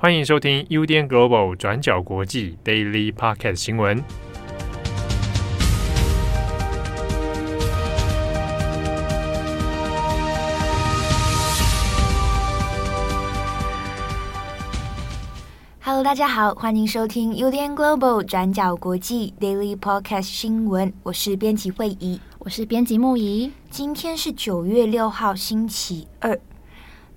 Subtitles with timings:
[0.00, 4.00] 欢迎收听 UDN Global 转角国际 Daily Podcast 新闻。
[15.80, 20.92] Hello，大家好，欢迎收听 UDN Global 转角国际 Daily Podcast 新闻。
[21.02, 23.50] 我是编辑惠仪，我是编辑木仪。
[23.68, 26.38] 今天是九月六号，星期二。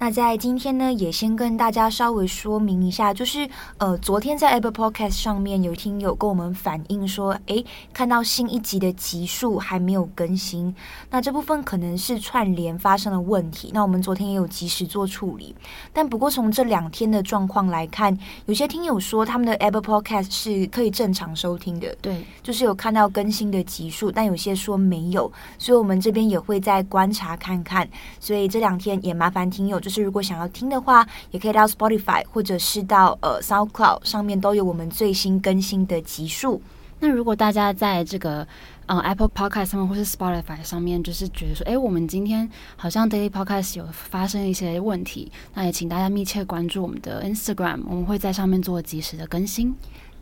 [0.01, 3.47] 那在今天呢，也先跟大家稍微说明一下，就是
[3.77, 10.75] 呃，昨天在 Apple Podcast 上面有听友跟我们反映说，诶，看到新一集的集数还没有更新，
[11.11, 13.69] 那这部分可能是串联发生了问题。
[13.75, 15.55] 那我们昨天也有及时做处理，
[15.93, 27.87] 但不过从这两天的状况来看，有些听友说他们的 Apple Podcast 是可以正常收听的，对，就是有看到更新的集数，但有些说没有，所以我们这边也会再观察看看。
[28.19, 29.90] 所以这两天也麻烦听友就。
[29.91, 36.61] 就是如果想要听的话，也可以到 Spotify 或者是到呃 SoundCloud 上面都有我们最新更新的集数。
[37.01, 38.47] 那如果大家在这个
[38.85, 49.75] 呃 Apple Podcast 上面或是 Spotify 上面，就是觉得说，哎，我们今天好像 Daily Podcast 有发生一些问题，那也请大家密切关注我们的 Instagram，我们会在上面做及时的更新。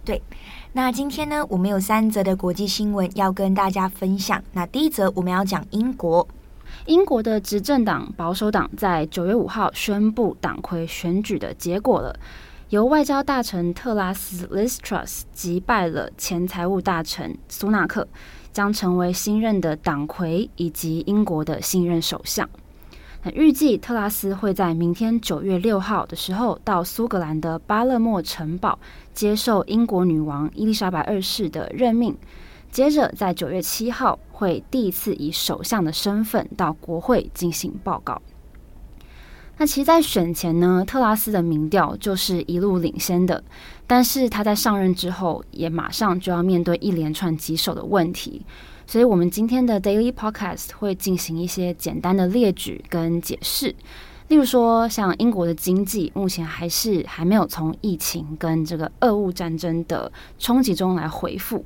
[0.03, 0.19] 对，
[0.73, 4.41] 那今天呢，我们有三则的国际新闻要跟大家分享。
[4.53, 6.27] 那第一则我们要讲英国。
[6.85, 12.17] 英国的执政党保守党在九月五号宣布党魁选举的结果了，
[12.69, 18.07] 由外交大臣特拉斯 Liz Truss 击败了前财务大臣苏纳克，
[18.52, 22.50] 将成为新任的党魁以及英国的新任首相。
[23.22, 28.80] 那预计特拉斯会在明天九月六号的时候到苏格兰的巴勒莫城堡
[29.13, 32.17] 接受英国女王伊丽莎白二世的任命。
[32.72, 38.22] 接着，在九月七号会第一次以首相的身份到国会进行报告。
[39.58, 43.44] 那其实，在选前呢，特拉斯的民调就是一路领先的，
[43.86, 48.45] 但是他在上任之后，也马上就要面对一连串棘手的问题。
[48.88, 53.75] 所以，我们今天的 Daily Podcast 会进行一些简单的列举跟解释。
[54.29, 61.66] 例如说，像英国的经济目前还是还没有从疫情跟这个俄乌战争的冲击中来恢复。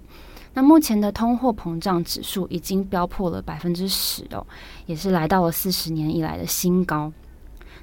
[0.53, 4.45] 那目前的通货膨胀指数已经飙破了百分之十哦，
[4.85, 7.11] 也是来到了四十年以来的新高。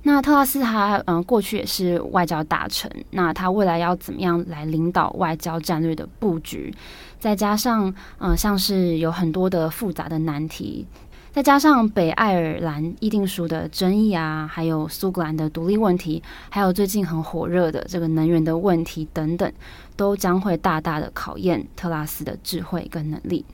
[0.03, 6.72] 那特拉斯他嗯、过去也是外交大臣，那他未来要怎么样来领导外交战略的布局？
[7.19, 10.86] 再加上嗯、像是有很多的复杂的难题。
[11.32, 19.53] 再加上北爱尔兰议定书的争议啊，还有苏格兰的独立问题，还有最近很火热的这个能源的问题等等，
[20.00, 23.44] 都将会大大的考验特拉斯的智慧跟能力。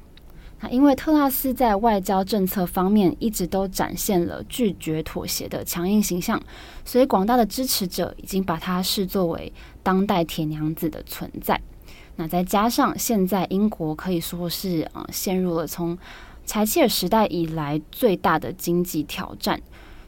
[0.60, 6.40] 那因为特拉斯在外交政策方面一直都展现了拒绝妥协的强硬形象，
[6.84, 9.52] 所以广大的支持者已经把他视作为
[9.82, 11.60] 当代铁娘子的存在。
[12.14, 15.98] 那再加上现在英国可以说是啊、陷入了从
[16.44, 19.60] 柴契尔时代以来最大的经济挑战，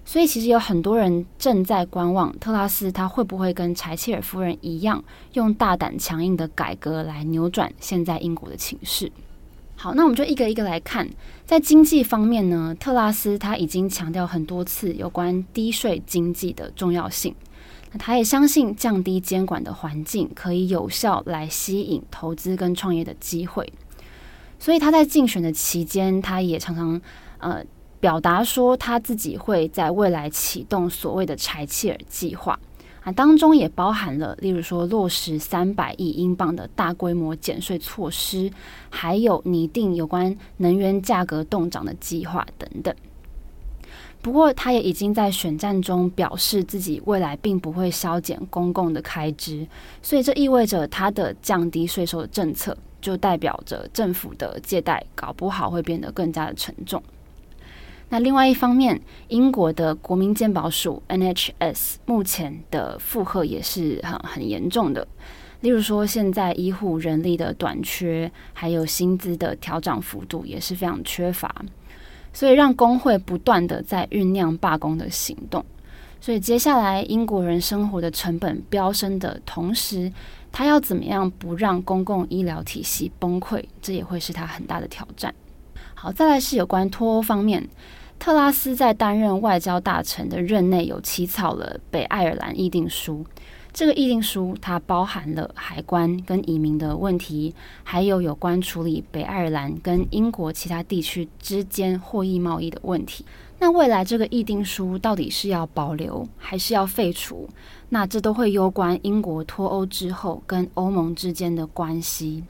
[0.08, 5.04] 所以其实有很多人正在观望特拉斯他会不会跟柴切尔夫人一样，
[5.34, 9.12] 用大胆强硬的改革来扭转现在英国的情势。
[9.76, 11.06] 好，那我们就一个一个来看，
[11.44, 17.34] 在经济方面呢，特拉斯他已经强调很多次有关低税经济的重要性，
[17.92, 23.70] 那他也相信降低监管的环境可以有效来吸引投资跟创业的机会。
[24.58, 26.98] 所以他在竞选的期间，他也常常
[27.40, 27.62] 呃
[28.00, 32.58] 表达说他自己会在未来启动所谓的柴切尔计划
[33.02, 38.50] 啊，当中也包含了例如说落实三百亿英镑的大规模减税措施，
[38.88, 42.94] 还有拟定有关能源价格动涨的计划等等。
[44.20, 49.66] 不过，他也已经在选战中表示自己未来并不会削减公共的开支，
[50.02, 52.76] 所以这意味着他的降低税收的政策。
[53.00, 57.00] 就代表着政府的借贷搞不好会变得更加的沉重。
[58.10, 65.06] 那另外一方面，英国的国民健保署 NHS 目前的负荷也是很很严重的。
[65.60, 71.52] 例如说，现在医护人力的短缺，还有薪资的调涨幅度也是非常缺乏，
[72.32, 75.64] 所以让工会不断的在酝酿罢工的行动。
[76.20, 80.10] 所以接下来，英国人生活的成本飙升的同时，
[80.50, 83.62] 他要怎么样不让公共医疗体系崩溃？
[83.82, 85.34] 这也会是他很大的挑战。
[85.94, 87.68] 好，再来是有关脱欧方面，
[88.18, 93.24] 特拉斯在担任外交大臣的任内有起草了北爱尔兰议定书。
[93.72, 97.54] 这个议定书它包含了海关跟移民的问题，
[97.84, 103.24] 还有有关处理北爱尔兰跟英国其他地区之间货役贸易的问题。
[103.60, 107.48] 那未来这个议定书到底是要保留还是要废除？
[107.90, 112.42] 那这都会攸关英国脱欧之后跟欧盟之间的关系。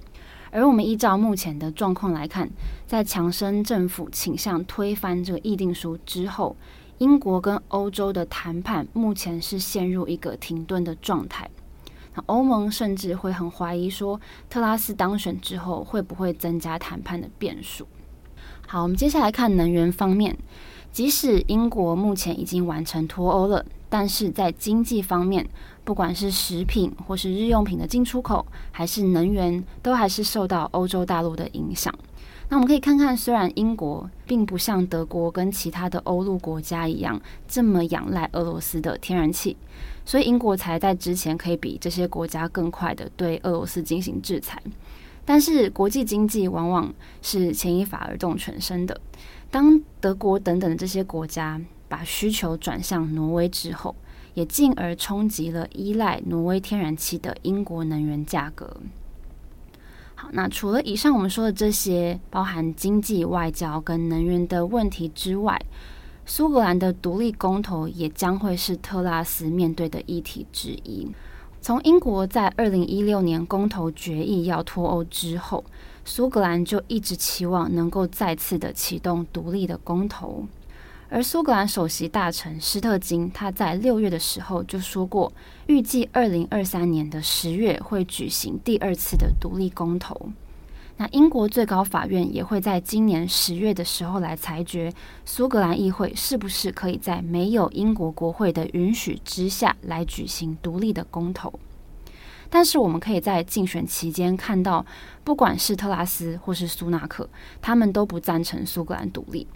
[0.51, 2.49] 而我们依照目前的状况来看，
[2.87, 6.57] 在强生政府倾向推翻这个议定书之后，
[6.99, 11.49] 英国跟欧洲的谈判目前是陷入一个停顿的状态。
[12.15, 17.87] 那欧盟甚至会很怀疑说，特拉斯当选之后会不会增加谈判的变数？
[18.67, 20.37] 好，我们接下来看能源方面，
[20.91, 25.49] 即使英国目前已经完成脱欧了，但是在经济方面，
[25.85, 31.93] 不管是食品或是日用品的进出口，还是能源，都还是受到欧洲大陆的影响。
[32.51, 39.55] 那我们可以看看，虽然英国并不像德国跟其他的欧陆国家一样这么仰赖俄罗斯的天然气，
[40.07, 44.63] 所以英国才在之前可以比这些国家更快的对俄罗斯进行制裁。
[45.27, 48.99] 但是国际经济往往是牵一发而动全身的，
[49.51, 53.95] 当德国等等的这些国家把需求转向挪威之后，
[54.35, 58.77] 也进而冲击了依赖挪威天然气的英国能源价格。
[60.15, 65.61] 好，那除了以上我们说的这些，包含经济、外交跟能源的问题之外，
[66.27, 71.09] 苏格兰的独立公投也将会是特拉斯面对的议题之一。
[71.61, 75.65] 从英国在二零一六年公投决议要脱欧之后，
[76.05, 80.47] 苏格兰就一直期望能够再次的启动独立的公投。
[81.11, 85.33] 而苏格兰首席大臣施特金，他在六月的时候就说过，
[85.67, 90.31] 预计二零二三年的十月会举行第二次的独立公投。
[90.99, 94.93] 那英国最高法院也会在今年十月的时候来裁决，
[95.25, 101.59] 苏格兰议会是不是可以在没有英国国会的允许之下来举行独立的公投。
[102.51, 104.85] 但是我们可以在竞选期间看到，
[105.25, 107.31] 不管是特拉斯或是苏纳克，
[107.63, 109.47] 他们都不赞成苏格兰独立。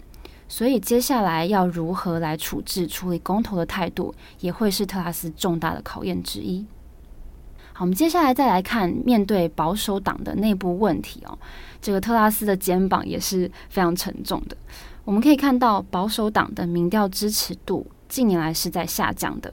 [0.47, 6.65] 所以接下来要如何来处置处理公投的态度，也会是特拉斯重大的考验之一。
[7.73, 11.35] 好，我们接下来再来看面对保守党的内部问题哦，
[11.81, 14.55] 这个特拉斯的肩膀也是非常沉重的。
[15.03, 19.51] 我们可以看到保守党的民调支持度近年来是在下降的，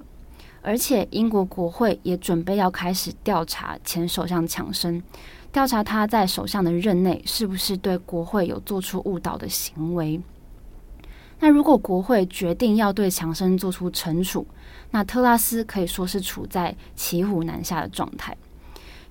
[0.60, 5.02] 而且英国国会也准备要开始调查前首相强生，
[5.50, 10.20] 调查他在首相的任内是不是对国会有做出误导的行为。
[11.40, 14.46] 那如果国会决定要对强生做出惩处，
[14.90, 18.36] 那特拉斯可以说是处在骑虎难下的状态。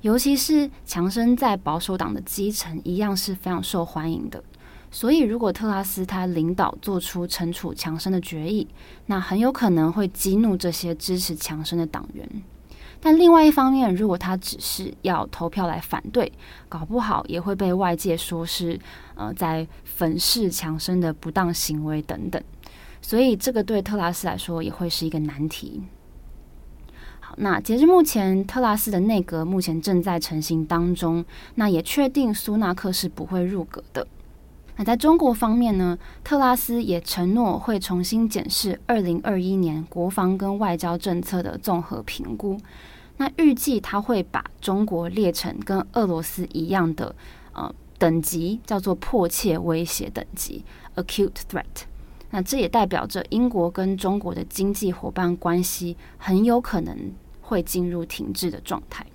[0.02, 4.42] 尤其是强生在保守党的基层一样是非常受欢迎的，
[4.90, 8.66] 所以如果特拉斯他领导做出惩处强生的决议，
[9.08, 12.26] 那很有可能会激怒这些支持强生的党员。
[13.02, 16.32] 但另外一方面，如果他只是要投票来反对，
[16.68, 18.80] 搞不好也会被外界说是
[19.16, 22.42] 呃在粉饰强生的不当行为等等。
[23.02, 25.84] 所以这个对特拉斯来说也会是一个难题。
[27.22, 31.24] 好，那截至目前，特拉斯的内阁目前正在成型当中，
[31.56, 34.06] 那也确定苏纳克是不会入阁的。
[34.80, 42.58] 那在中国方面呢，特拉斯也承诺会重新检视二零二一年国防跟外交政策的综合评估。
[43.18, 47.14] 那预计他会把中国列成跟俄罗斯一样的
[47.52, 50.64] 呃等级，叫做迫切威胁等级
[50.96, 51.66] （acute threat）。
[52.30, 56.98] 那这也代表着英国跟中国的经济伙伴关系很有可能
[57.42, 59.06] 会进入停滞的状态。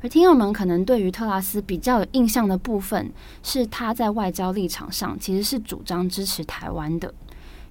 [0.00, 3.12] 而听友们可能对于特拉斯比较有印象的部分，
[3.42, 7.12] 是他在外交立场上其实是主张支持台湾的。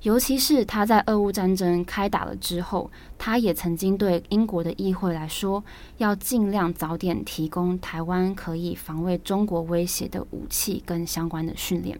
[0.04, 5.64] 尤其是他在俄乌战争开打了之后，他也曾经对英国的议会来说，
[5.98, 12.00] 要尽量早点提供台湾可以防卫中国威胁的武器跟相关的训练。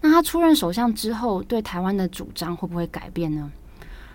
[0.00, 3.50] 那他出任首相之后，对台湾的主张会不会改变呢？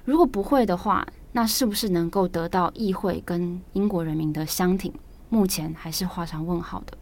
[0.04, 4.92] 如果不会的话，那是不是能够得到议会跟英国人民的相挺？
[5.30, 6.98] 目前还是画上问号的。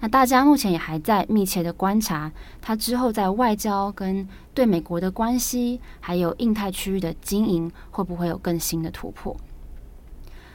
[0.00, 2.30] 那大家目前也还在密切的观察
[2.60, 9.34] 他之后在外交跟对美国的关系，还有印太区域的经营，会不会有更新的突破？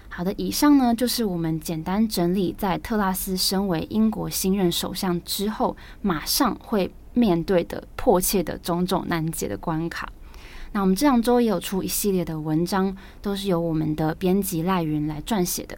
[0.10, 10.12] 好的，以上呢就是我们简单整理在特拉斯身为英国新任首相之后，马上会面对的迫切的种种难解的关卡。
[10.74, 15.76] 那我们这两周也有出一系列的文章，都是由我们的编辑赖云来撰写的。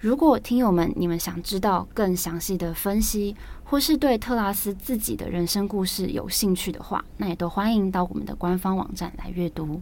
[0.00, 9.80] 如果听友们你们想知道更详细的分析，或是对特拉斯自己的人生故事有兴趣的话，那也都欢迎到我们的官方网站来阅读。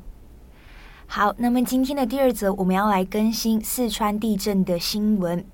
[1.06, 5.44] 好，那么今天的第二则，我们要来更新四川地震的新闻。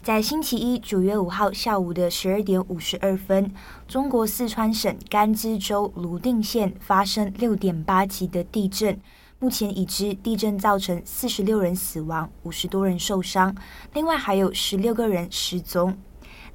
[0.00, 3.52] 在星期一九月五号下午的十二点五十二分，
[3.88, 8.96] 中国四川省甘孜州泸定县发生六点八级的地震。
[9.44, 13.54] 目前已知地震造成四十六人死亡，五十多人受伤，
[13.92, 15.98] 另外还有十六个人失踪。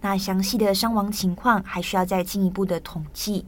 [0.01, 3.45] 那详细的伤亡情况还需要再进一步的统计。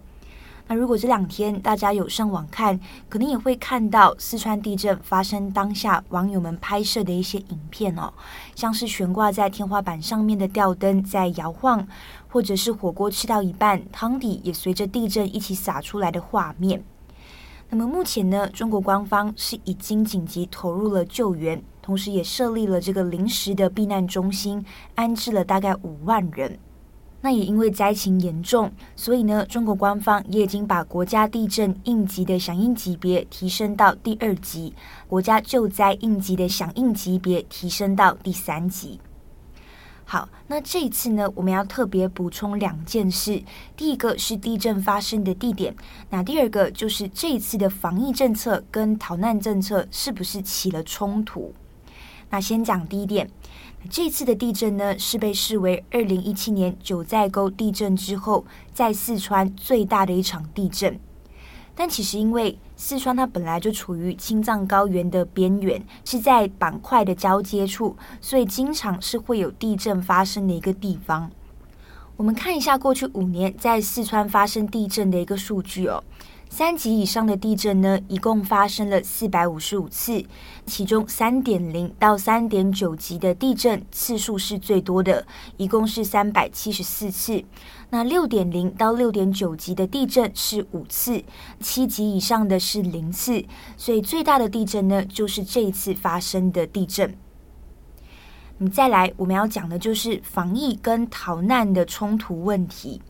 [0.67, 2.79] 那如果这两天大家有上网看，
[3.09, 8.13] 可能也会看到四川地震发生当下网友们拍摄的一些影片哦，
[8.53, 11.87] 像是悬挂在天花板上面的吊灯在摇晃，
[12.29, 16.83] 或者是火锅吃到一半，汤底也随着地震一起洒出来的画面。
[17.73, 26.59] 那么目前呢，中国官方是已经紧急投入了救援，同时也设立了这个临时的避难中心，安置了大概五万人。
[27.21, 34.73] 那也因为灾情严重，所以呢，中国官方也已经把国家地震应急的响应级别提升到第二级，
[35.07, 38.99] 国家救灾应急的响应级别提升到第三级。
[40.11, 43.41] 好，那这一次呢，我们要特别补充两件事。
[43.77, 45.73] 第一个是地震发生的地点，
[46.09, 51.53] 那第二个就是这一次的防疫政策跟逃难政策是不是起了冲突？
[52.29, 53.31] 那先讲第一点，
[53.89, 60.99] 这次的地震呢，是被视为二零一七年九寨沟地震之后，在四川最大的一场地震。
[61.73, 71.29] 但其实，因为四川它本来就处于青藏高原的边缘，是在板块的交接处，所以经常是会有地震发生的一个地方。
[72.17, 76.03] 我们看一下过去五年在四川发生地震的一个数据哦。
[76.53, 80.21] 三级以上的地震呢，一共发生了四百五十五次，
[80.65, 87.41] 其中三点零到三点九级的地震次数是最多的，一共是三百七十四次。
[87.89, 91.23] 那六点零到六点九级的地震是五次，
[91.61, 93.45] 七级以上的是零次，
[93.77, 97.15] 所以最大的地震呢，就是这一次发生的地震。
[98.57, 103.01] 你再来，我们要讲的就是防疫跟逃难的冲突问题。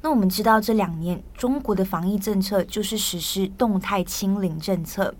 [0.00, 5.12] 那我们知道，这两年中国的防疫政策就是实施动态清零政策。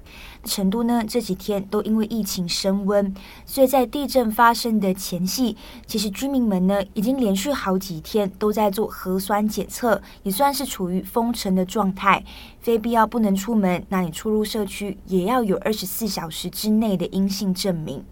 [0.44, 3.12] 成都呢，这几天都因为疫情升温，
[3.44, 12.24] 所以在地震发生的前夕，其实居民们呢已经连续好几天都在做核酸检测，也算是处于封城的状态，
[12.60, 13.84] 非必要不能出门。
[13.88, 18.04] 那你出入社区也要有二十四小时之内的阴性证明。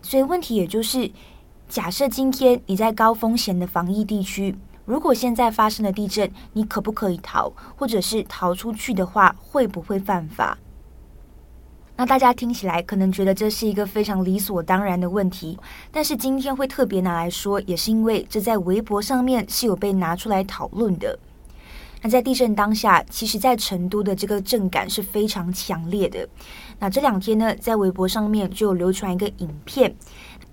[0.00, 1.10] 所以问题也就是，
[1.68, 4.54] 假设今天你在高风险的防疫地区。
[4.86, 7.52] 如果现在发生了地震，你可不可以逃？
[7.76, 10.56] 或者是逃出去的话，会不会犯法？
[11.96, 15.58] 那大家听起来可能觉得这是一个非常理所当然的问题，
[15.90, 21.18] 但是今天会特别拿来说，也是因为这在微博上面是有被拿出来讨论的。
[22.02, 26.28] 那在地震当下，其实在成都的这个震感是非常强烈的。
[26.78, 29.92] 那这两天呢，在微博上面就流传一个影片。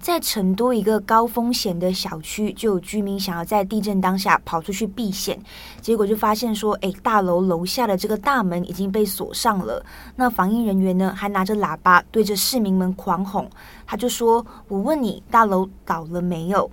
[0.04, 5.42] 在成都一个高风险的小区，就有居民想要在地震当下跑出去避险，
[5.80, 9.82] 结果就发现说，哎，大楼楼下的这个大门已经被锁上了。
[10.18, 13.48] 那防疫人员呢，还拿着喇叭对着市民们狂吼，
[13.88, 16.70] 他就说：“我问你，大楼倒了没有？”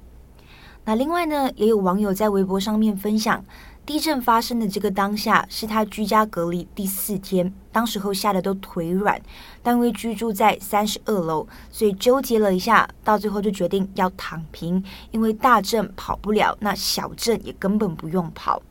[0.84, 3.44] 那另外呢，也有网友在微博上面分享。
[3.86, 9.20] 地震发生的这个当下是他居家隔离第四天，当时候吓得都腿软，
[9.64, 18.62] 但因为居住在三十二楼，所以纠结了一下，到最后就决定要躺平，因为大震跑不了，那小震也根本不用跑。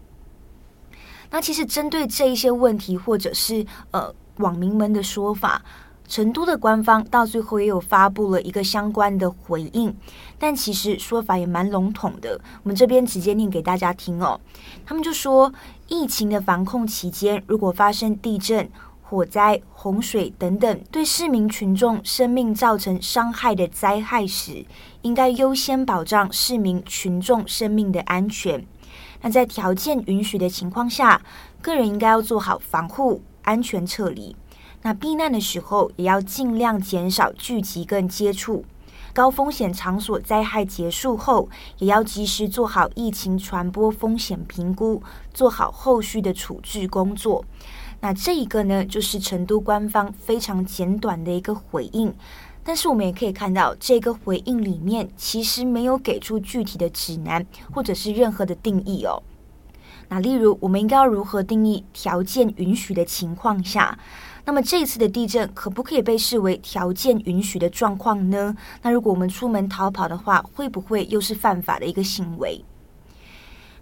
[1.32, 5.62] 那其实针对这一些问题，或者是呃网民们的说法。
[6.10, 9.96] 成都的官方到最后也有发布了一个相关的回应，
[10.39, 12.42] 但其实说法也蛮笼统的。
[12.63, 14.42] 我们这边直接念给大家听哦。
[14.84, 15.54] 他们就说，
[15.88, 18.68] 疫情的防控期间，如果发生地震、
[19.04, 24.66] 火灾、洪水等等对市民群众生命造成伤害的灾害时，
[25.04, 28.66] 应该优先保障市民群众生命的安全。
[29.22, 31.22] 那在条件允许的情况下，
[31.62, 34.36] 个人应该要做好防护、安全撤离。
[34.81, 38.63] 那避难的时候，也要尽量减少聚集跟接触。
[39.12, 45.01] 高风险场所灾害结束后，也要及时做好疫情传播风险评估，
[45.33, 47.43] 做好后续的处置工作。
[48.01, 52.13] 那这一个呢，就是成都官方非常简短的一个回应。
[52.63, 59.21] 但是我们也可以看到，这个回应里面其实没有给出具体的指南，或者是任何的定义哦。
[60.07, 63.98] 那例如，我们应该要如何定义条件允许的情况下？
[64.50, 68.58] 那么这次的地震可不可以被视为条件允许的状况呢？
[68.82, 72.60] 那如果我们出门逃跑的话，会不会又是犯法的一个行为？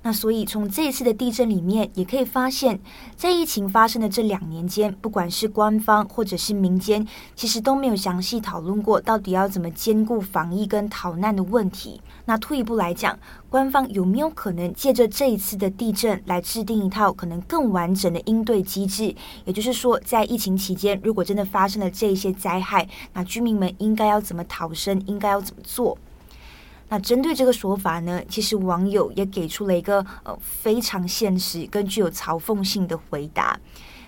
[0.08, 2.80] 那所以从这一次的地震里面，也可以发现，
[3.18, 12.00] 在疫情发生的这两年间，不管是官方或者是民间，其实都没有详细讨论过到底要怎么兼顾防疫跟逃难的问题。
[12.24, 19.14] 那退一步来讲，官方有没有可能借着这一次的地震来制定一套可能更完整的应对机制？
[19.44, 25.04] 也就是说，在疫情期间，如果真的发生了这一些灾害，那居民们应该要怎么逃生？
[25.06, 25.98] 应该要怎么做？
[26.90, 33.60] 那针对这个说法呢，其实网友也给出了一个呃非常现实、跟具有嘲讽性的回答。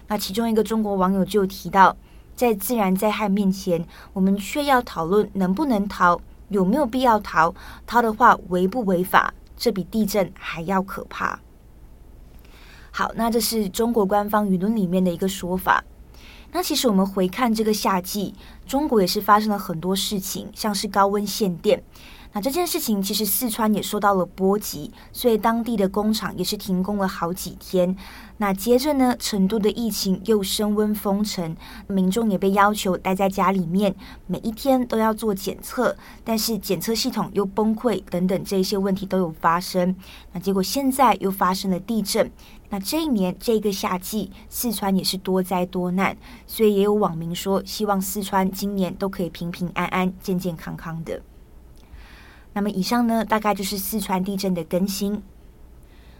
[0.07, 1.95] 那其中一个中国网友就提到，
[2.35, 7.53] 在自然灾害面前，我们却要讨论能不能逃，有没有必要逃，
[7.85, 11.39] 逃的话违不违法，这比地震还要可怕。
[12.91, 15.83] 好，那这是中国官方舆论里面的一个说法。
[16.51, 18.33] 那其实我们回看这个夏季，
[18.65, 21.83] 中国也是发生了很多事情，像是高温限电。
[22.31, 27.95] 那这件事情其实四川也受到了波及，所以当地的工厂也是停工了好几天。
[28.37, 31.55] 那接着呢，成都的疫情又升温封城，
[31.87, 33.95] 民众也被要求待在家里面，
[34.27, 39.95] 每一天都要做检测，但是检测系统又崩溃，等等这些问题都有发生。
[40.31, 42.31] 那结果现在又发生了地震。
[42.69, 51.19] 那这一年这个夏季，四川也是多灾多难，所以也有网民说，希望四川今年都可以平平安安、健健康康的。
[52.53, 55.21] 那么以上呢，大概就是四川地震的更新。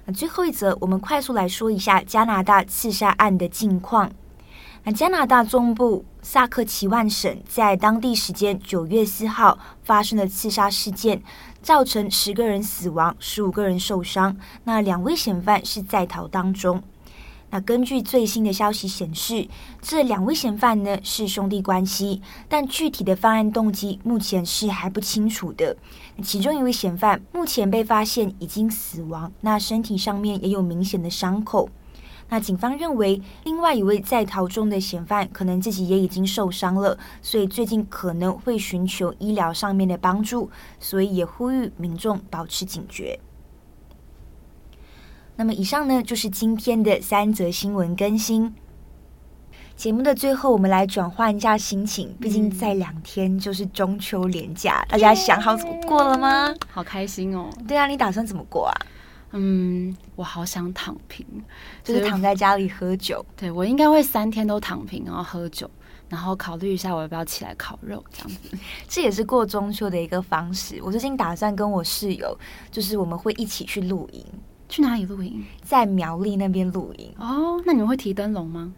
[0.06, 4.12] 那最后一则，我们快速来说一下加拿大刺杀案的近况。
[4.84, 11.22] 那加拿大中部萨克齐万省在当地时间九月四号发生了刺杀事件，
[11.62, 14.38] 造成十个人死亡，十五个人受伤。
[14.64, 16.82] 那两位嫌犯是在逃当中。
[17.52, 19.48] 那根据最新的消息显示，
[19.82, 25.76] 这两位嫌犯呢是兄弟关系，但具体的犯案动机目前是还不清楚的。
[26.22, 31.70] 其中一位嫌犯目前被发现已经死亡，那身体上面也有明显的伤口。
[32.32, 43.20] 那警方认为，另外一位在逃中的嫌犯可能自己也已经受伤了，所以最近可能会寻求医疗上面的帮助，所以也呼吁民众保持警觉。
[45.40, 48.54] 那么以上呢，就是今天的三则新闻更新。
[49.74, 56.54] 节目的最后，我们来转换一下心情，毕竟在两天就是中秋连假，大家想好怎么过了吗？
[56.70, 57.50] 好开心哦！
[57.66, 58.76] 对啊，你打算怎么过啊？
[59.32, 61.26] 嗯，我好想躺平，
[61.86, 63.26] 就是躺在家里喝酒。
[63.38, 65.72] 对，我应该会三天都躺平，然后喝酒，
[66.10, 68.58] 然后考虑一下我要不要起来烤肉这样子。
[68.90, 70.82] 这也是过中秋的一个方式。
[70.84, 72.38] 我最近打算跟我室友，
[72.70, 74.26] 就是我们会一起去露营。
[74.70, 75.44] 去哪里露营？
[75.62, 77.12] 在苗栗那边露营。
[77.18, 78.72] 哦，那你们会提灯笼吗？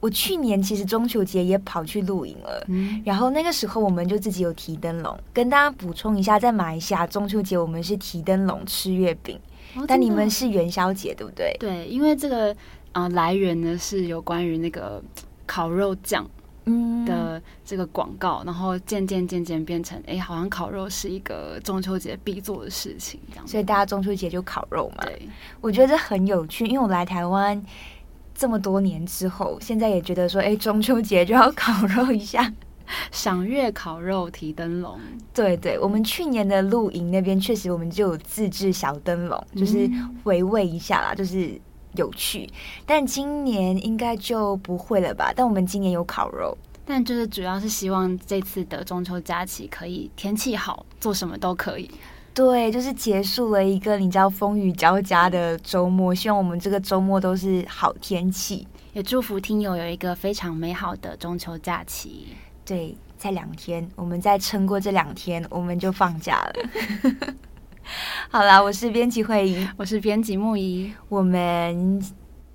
[0.00, 5.18] 我去年其实中秋节也跑去露营了，嗯，然后那个时候我们就自己有提灯笼。
[5.32, 9.36] 跟大家补充一下，在马来西亚中秋节我们是提灯笼吃月饼，
[9.74, 11.56] 哦，但你们是元宵节对不对？
[11.58, 12.52] 对，因为这个
[12.92, 15.02] 啊，呃，来源呢是有关于那个
[15.46, 16.24] 烤肉酱。
[17.04, 23.46] 的这个广告，然后渐渐渐渐变成，哎，好像烤肉是一个中秋节必做的事情，这样。
[23.46, 25.04] 所以大家中秋节就烤肉嘛。
[25.04, 25.28] 对，
[25.60, 27.62] 我觉得这很有趣，因为我来台湾
[28.34, 32.52] 这么多年之后，现在也觉得说，哎，中秋节就要烤肉一下，
[33.10, 34.98] 赏月烤肉提灯笼。
[35.32, 39.88] 对对，我们去年的露营那边确实，我们就有自制小灯笼，就是
[40.24, 41.60] 回味一下啦，就是。
[41.98, 42.48] 有趣，
[42.86, 45.32] 但今年应该就不会了吧？
[45.36, 46.56] 但我们今年有烤肉，
[46.86, 51.90] 但就是主要是希望这次的中秋假期可以天气好，做什么都可以。
[52.32, 58.66] 对，就是结束了一个你知道风雨交加的周末，希望我们这个周末都是好天气。
[58.92, 62.28] 也祝福听友有一个非常美好的中秋假期。
[62.64, 67.34] 对，在两天，我们再撑过这两天，我们就放假了。
[68.30, 70.92] 好啦，我是编辑慧仪，我是编辑木仪。
[71.08, 72.00] 我们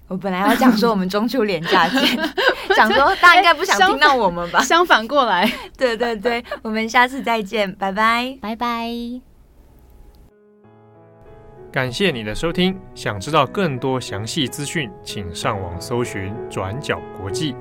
[0.07, 2.01] 我本来要讲说我们中秋连假见，
[2.75, 4.59] 讲说大家应该不想听到我们吧？
[4.61, 8.89] 相反，相反过来， 对对对，我们下次再见，拜拜，拜拜。
[11.71, 17.55] 感谢你的收听，想知道更多详细资讯，请上网搜寻转角国际。